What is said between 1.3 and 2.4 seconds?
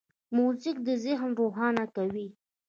روښانه کوي.